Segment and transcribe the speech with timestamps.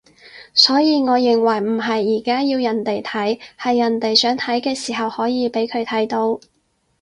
[0.55, 6.39] 所以我認為唔係而家要人哋睇，係人哋想睇嘅時候可以畀佢睇到